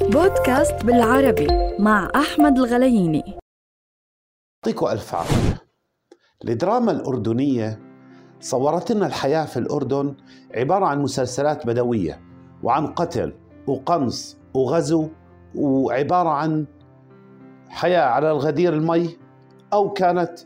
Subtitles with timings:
[0.00, 1.46] بودكاست بالعربي
[1.78, 3.38] مع أحمد الغلييني.
[4.64, 5.62] يعطيكم ألف عافية.
[6.44, 7.80] الدراما الأردنية
[8.40, 10.14] صورت لنا الحياة في الأردن
[10.54, 12.20] عبارة عن مسلسلات بدوية
[12.62, 13.34] وعن قتل
[13.66, 15.08] وقنص وغزو
[15.54, 16.66] وعبارة عن
[17.68, 19.16] حياة على الغدير المي
[19.72, 20.38] أو كانت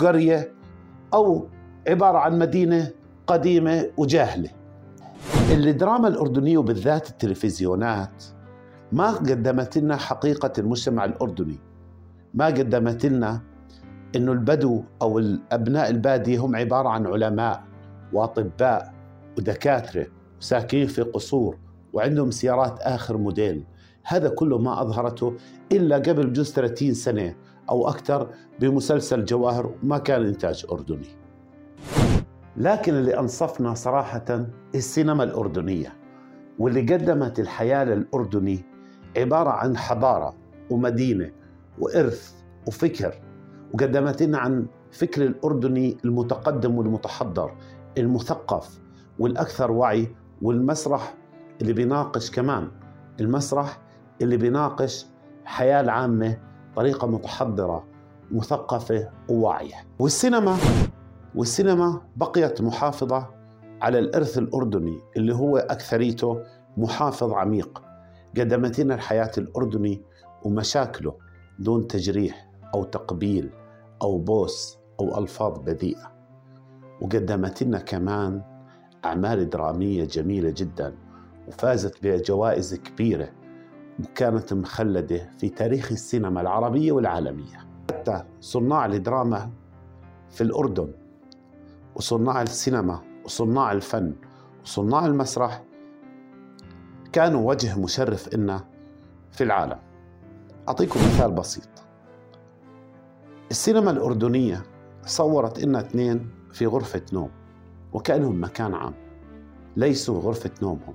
[0.00, 0.54] قرية
[1.14, 1.48] أو
[1.88, 2.90] عبارة عن مدينة
[3.26, 4.59] قديمة وجاهلة.
[5.50, 8.24] الدراما الأردنية وبالذات التلفزيونات
[8.92, 11.58] ما قدمت لنا حقيقة المجتمع الأردني.
[12.34, 13.40] ما قدمت لنا
[14.16, 17.64] أنه البدو أو الأبناء البادية هم عبارة عن علماء
[18.12, 18.94] وأطباء
[19.38, 20.06] ودكاترة
[20.40, 21.58] وساكنين في قصور
[21.92, 23.64] وعندهم سيارات آخر موديل.
[24.04, 25.36] هذا كله ما أظهرته
[25.72, 27.34] إلا قبل بجوز 30 سنة
[27.70, 31.19] أو أكثر بمسلسل جواهر وما كان إنتاج أردني.
[32.56, 35.96] لكن اللي أنصفنا صراحة السينما الأردنية
[36.58, 38.64] واللي قدمت الحياة للأردني
[39.16, 40.34] عبارة عن حضارة
[40.70, 41.30] ومدينة
[41.78, 42.32] وإرث
[42.68, 43.14] وفكر
[43.74, 47.54] وقدمت لنا عن فكر الأردني المتقدم والمتحضر
[47.98, 48.80] المثقف
[49.18, 50.08] والأكثر وعي
[50.42, 51.14] والمسرح
[51.60, 52.68] اللي بيناقش كمان
[53.20, 53.78] المسرح
[54.22, 55.06] اللي بيناقش
[55.42, 56.38] الحياة العامة
[56.76, 57.84] طريقة متحضرة
[58.30, 59.74] مثقفة وواعية.
[59.98, 60.56] والسينما
[61.34, 63.26] والسينما بقيت محافظة
[63.82, 66.42] على الإرث الأردني اللي هو أكثريته
[66.76, 67.82] محافظ عميق
[68.36, 70.02] قدمت لنا الحياة الأردني
[70.42, 71.14] ومشاكله
[71.58, 73.50] دون تجريح أو تقبيل
[74.02, 76.12] أو بوس أو ألفاظ بذيئة.
[77.00, 78.42] وقدمت لنا كمان
[79.04, 80.94] أعمال درامية جميلة جدا
[81.48, 83.28] وفازت بجوائز كبيرة
[84.00, 87.66] وكانت مخلدة في تاريخ السينما العربية والعالمية.
[87.90, 89.50] حتى صناع الدراما
[90.30, 90.92] في الأردن
[92.00, 94.14] وصناع السينما وصناع الفن
[94.62, 95.64] وصناع المسرح
[97.12, 98.64] كانوا وجه مشرف إلنا
[99.32, 99.78] في العالم.
[100.68, 101.68] أعطيكم مثال بسيط.
[103.50, 104.62] السينما الأردنية
[105.06, 107.30] صورت إنا اثنين في غرفة نوم
[107.92, 108.94] وكأنهم مكان عام.
[109.76, 110.94] ليسوا غرفة نومهم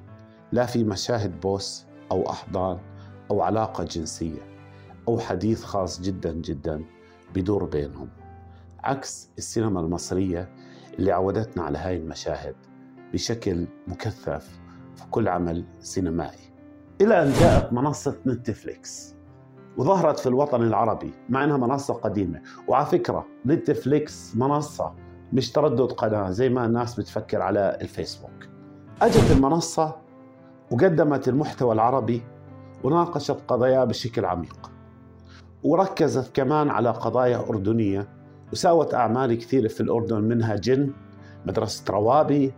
[0.52, 2.80] لا في مشاهد بوس أو أحضان
[3.32, 4.42] أو علاقة جنسية
[5.08, 6.84] أو حديث خاص جدا جدا
[7.36, 8.10] بدور بينهم.
[8.84, 10.65] عكس السينما المصرية
[11.00, 12.56] اللي عودتنا على هاي المشاهد
[13.14, 14.60] بشكل مكثف
[14.96, 16.54] في كل عمل سينمائي.
[17.02, 19.16] إلى أن جاءت منصة نتفليكس
[19.78, 22.42] وظهرت في الوطن العربي مع أنها منصة قديمة.
[22.68, 24.94] وعلى فكرة نتفليكس منصة
[25.34, 28.48] مش تردد قناة زي ما الناس بتفكر على الفيسبوك.
[29.02, 29.96] أجت المنصة
[30.72, 32.22] وقدمت المحتوى العربي
[32.84, 34.72] وناقشت قضايا بشكل عميق.
[35.64, 38.15] وركزت كمان على قضايا أردنية
[38.56, 40.92] وساوت أعمال كثيرة في الأردن منها جن
[41.46, 42.54] مدرسة روابي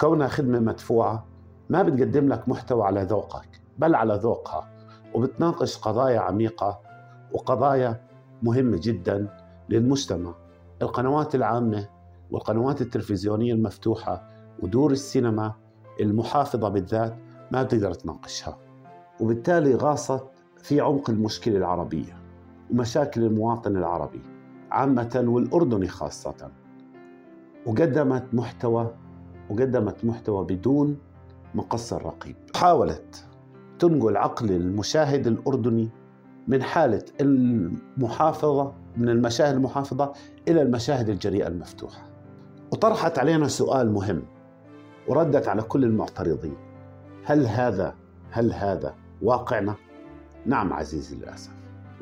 [0.00, 1.26] كونها خدمة مدفوعة.
[1.70, 3.48] ما بتقدم لك محتوى على ذوقك
[3.78, 4.68] بل على ذوقها.
[5.14, 6.80] وبتناقش قضايا عميقة
[7.32, 8.00] وقضايا
[8.42, 9.28] مهمة جدا
[9.68, 10.34] للمجتمع
[10.82, 11.88] القنوات العامة
[12.30, 14.28] والقنوات التلفزيونية المفتوحة
[14.62, 15.54] ودور السينما
[16.00, 17.16] المحافظة بالذات
[17.50, 18.58] ما بتقدر تناقشها.
[19.20, 20.22] وبالتالي غاصت
[20.62, 22.16] في عمق المشكلة العربية
[22.70, 24.31] ومشاكل المواطن العربي.
[24.72, 26.50] عامة والأردني خاصة.
[27.66, 28.94] وقدمت محتوى
[29.50, 30.98] وقدمت محتوى بدون
[31.54, 33.24] مقص الرقيب حاولت
[33.78, 35.88] تنقل عقل المشاهد الأردني
[36.48, 40.12] من حالة المحافظة من المشاهد المحافظة
[40.48, 42.02] إلى المشاهد الجريئة المفتوحة.
[42.72, 44.22] وطرحت علينا سؤال مهم
[45.08, 46.56] وردت على كل المعترضين.
[47.24, 47.94] هل هذا
[48.30, 49.74] هل هذا واقعنا؟
[50.46, 51.52] نعم عزيزي للأسف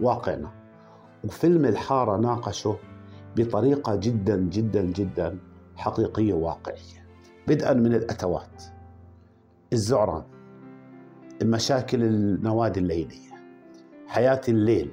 [0.00, 0.59] واقعنا.
[1.24, 2.76] وفيلم الحارة ناقشه
[3.36, 5.38] بطريقة جدا جدا جدا
[5.76, 7.06] حقيقية واقعية.
[7.48, 8.62] بدءا من الأتوات.
[9.72, 10.24] الزعران.
[11.42, 13.30] مشاكل النوادي الليلية.
[14.06, 14.92] حياة الليل.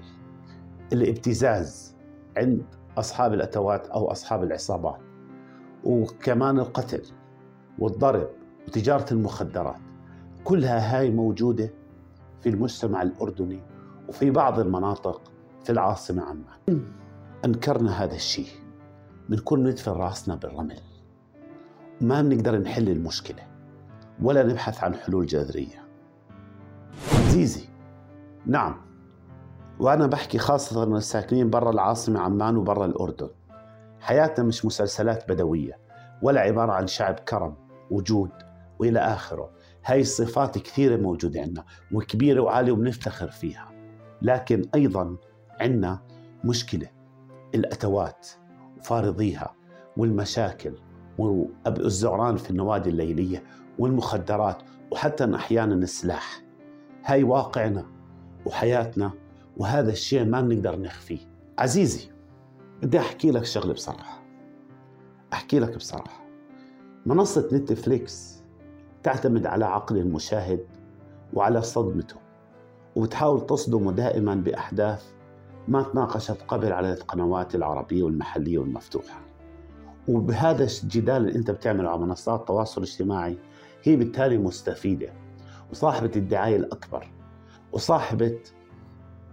[0.93, 1.95] الابتزاز
[2.37, 2.63] عند
[2.97, 4.99] أصحاب الأتوات أو أصحاب العصابات.
[5.83, 7.01] وكمان القتل
[7.79, 8.29] والضرب
[8.67, 9.79] وتجارة المخدرات.
[10.43, 11.73] كلها هاي موجودة
[12.41, 13.59] في المجتمع الأردني
[14.09, 15.31] وفي بعض المناطق
[15.67, 16.85] في العاصمة عمان.
[17.45, 18.49] أنكرنا هذا الشيء.
[19.29, 20.79] بنكون ندفن رأسنا بالرمل.
[22.01, 23.43] ما بنقدر نحل المشكلة.
[24.21, 25.87] ولا نبحث عن حلول جذرية.
[27.27, 27.65] زيزي.
[28.45, 28.81] نعم.
[29.79, 33.29] وأنا بحكي خاصة الساكنين برا العاصمة عمان وبرا الأردن.
[33.99, 35.79] حياتنا مش مسلسلات بدوية.
[36.21, 37.55] ولا عبارة عن شعب كرم
[37.91, 38.31] وجود
[38.79, 39.49] وإلى آخره.
[39.85, 43.71] هاي الصفات كثيرة موجودة عندنا وكبيرة وعالية وبنفتخر فيها.
[44.21, 45.17] لكن أيضا
[45.59, 45.99] عندنا
[46.43, 46.87] مشكلة.
[47.55, 48.27] الأتوات
[48.77, 49.55] وفارضيها
[49.97, 50.73] والمشاكل
[51.17, 53.43] والزعران في النوادي الليلية
[53.79, 54.57] والمخدرات
[54.91, 56.41] وحتى أحيانا السلاح.
[57.05, 57.85] هاي واقعنا
[58.45, 59.11] وحياتنا
[59.57, 61.19] وهذا الشيء ما بنقدر نخفيه
[61.59, 62.09] عزيزي
[62.81, 64.23] بدي أحكي لك شغلة بصراحة.
[65.33, 66.23] أحكي لك بصراحة.
[67.05, 68.43] منصة نتفليكس
[69.03, 70.65] تعتمد على عقل المشاهد
[71.33, 72.15] وعلى صدمته
[72.95, 75.16] وبتحاول تصدمه دائما بأحداث
[75.67, 79.21] ما تناقشت قبل على القنوات العربية والمحلية والمفتوحة.
[80.07, 83.37] وبهذا الجدال اللي انت بتعمله على منصات التواصل الاجتماعي
[83.83, 85.13] هي بالتالي مستفيدة
[85.71, 87.07] وصاحبة الدعاية الأكبر
[87.71, 88.39] وصاحبة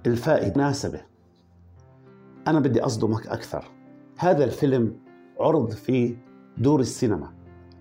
[0.06, 1.00] الفائدة مناسبة
[2.46, 3.64] أنا بدي أصدمك أكثر.
[4.18, 4.96] هذا الفيلم
[5.40, 6.16] عرض في
[6.58, 7.32] دور السينما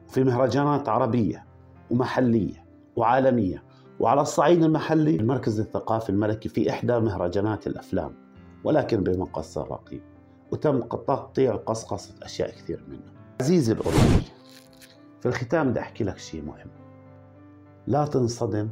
[0.08, 1.46] في مهرجانات عربية
[1.92, 2.66] ومحلية
[2.96, 3.64] وعالمية
[4.00, 8.23] وعلى الصعيد المحلي المركز الثقافي الملكي في إحدى مهرجانات الأفلام.
[8.64, 10.02] ولكن بمقص الرقيب
[10.52, 13.14] وتم تقطيع وقصقصة أشياء كثير منه.
[13.42, 14.24] عزيزي الأوروبي
[15.22, 16.70] في الختام بدي أحكي لك شيء مهم.
[17.88, 18.70] لا تنصدم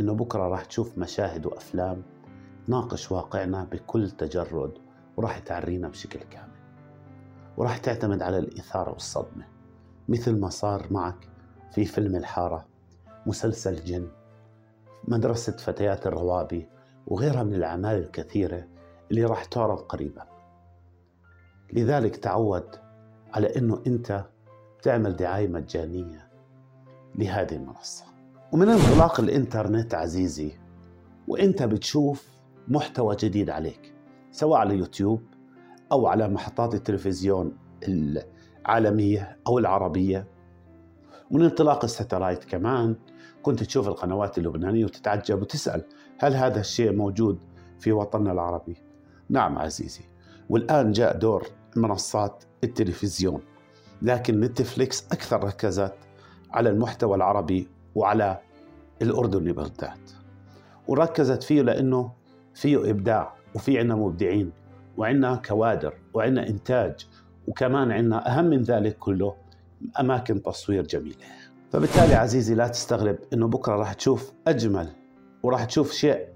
[0.00, 2.02] إنه بكرة راح تشوف مشاهد وأفلام
[2.66, 4.72] تناقش واقعنا بكل تجرد
[5.16, 6.54] وراح تعرينا بشكل كامل.
[7.56, 9.46] وراح تعتمد على الإثارة والصدمة
[10.08, 11.28] مثل ما صار معك
[11.72, 12.66] في فيلم الحارة
[13.26, 14.08] مسلسل جن
[15.08, 16.68] مدرسة فتيات الروابي
[17.06, 18.66] وغيرها من الأعمال الكثيرة
[19.10, 20.22] اللي راح تعرض قريبا.
[21.72, 22.66] لذلك تعود
[23.32, 24.24] على أنه أنت
[24.82, 26.28] تعمل دعاية مجانية
[27.14, 28.04] لهذه المنصة.
[28.52, 30.52] ومن انطلاق الإنترنت عزيزي
[31.28, 32.28] وأنت بتشوف
[32.68, 33.94] محتوى جديد عليك
[34.30, 35.22] سواء على يوتيوب
[35.92, 37.56] أو على محطات التلفزيون
[37.88, 40.26] العالمية أو العربية.
[41.30, 42.96] ومن انطلاق الستلايت كمان
[43.42, 45.84] كنت تشوف القنوات اللبنانية وتتعجب وتسأل
[46.18, 47.38] هل هذا الشيء موجود
[47.78, 48.76] في وطننا العربي؟
[49.28, 50.04] نعم عزيزي.
[50.48, 53.40] والآن جاء دور منصات التلفزيون
[54.02, 55.94] لكن نتفليكس أكثر ركزت
[56.50, 58.38] على المحتوى العربي وعلى
[59.02, 60.10] الأردني بالذات
[60.88, 62.12] وركزت فيه لأنه
[62.54, 64.52] فيه إبداع وفي عنا مبدعين
[64.96, 67.06] وعنا كوادر وعنا إنتاج
[67.48, 69.34] وكمان عنا أهم من ذلك كله
[70.00, 71.16] أماكن تصوير جميلة.
[71.72, 74.88] فبالتالي عزيزي لا تستغرب أنه بكرة راح تشوف أجمل
[75.42, 76.26] وراح تشوف شيء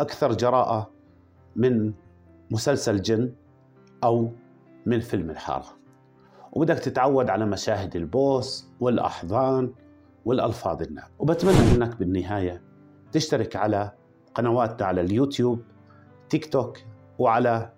[0.00, 0.90] أكثر جراءة
[1.56, 1.92] من
[2.50, 3.32] مسلسل جن
[4.04, 4.30] أو
[4.86, 5.84] من فيلم الحارة.
[6.52, 9.72] وبدك تتعود على مشاهد البوس والأحضان
[10.24, 12.62] والألفاظ النابية وبتمنى منك بالنهاية
[13.12, 13.92] تشترك على
[14.34, 15.62] قنواتنا على اليوتيوب
[16.28, 16.78] تيك توك
[17.18, 17.72] وعلى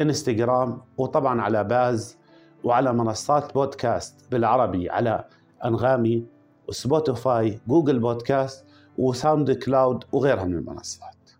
[0.00, 2.18] إنستغرام وطبعا على باز
[2.64, 5.24] وعلى منصات بودكاست بالعربي على
[5.64, 6.26] أنغامي
[6.68, 8.66] وسبوتيفاي جوجل بودكاست
[8.98, 11.30] وساوند كلاود وغيرها من المنصات.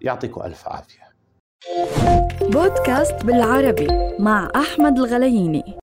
[0.00, 1.07] يعطيكم ألف عافية.
[2.42, 3.88] بودكاست بالعربي
[4.18, 5.77] مع أحمد الغلييني